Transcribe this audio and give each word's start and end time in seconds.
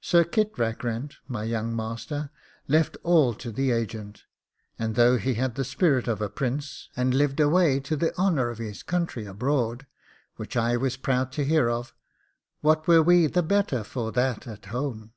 Sir 0.00 0.22
Kit 0.22 0.52
Rackrent, 0.56 1.16
my 1.26 1.42
young 1.42 1.74
master, 1.74 2.30
left 2.68 2.96
all 3.02 3.34
to 3.34 3.50
the 3.50 3.72
agent; 3.72 4.22
and 4.78 4.94
though 4.94 5.16
he 5.16 5.34
had 5.34 5.56
the 5.56 5.64
spirit 5.64 6.06
of 6.06 6.22
a 6.22 6.30
prince, 6.30 6.88
and 6.96 7.12
lived 7.12 7.40
away 7.40 7.80
to 7.80 7.96
the 7.96 8.16
honour 8.16 8.48
of 8.48 8.58
his 8.58 8.84
country 8.84 9.26
abroad, 9.26 9.84
which 10.36 10.56
I 10.56 10.76
was 10.76 10.96
proud 10.96 11.32
to 11.32 11.44
hear 11.44 11.68
of, 11.68 11.92
what 12.60 12.86
were 12.86 13.02
we 13.02 13.26
the 13.26 13.42
better 13.42 13.82
for 13.82 14.12
that 14.12 14.46
at 14.46 14.66
home? 14.66 15.14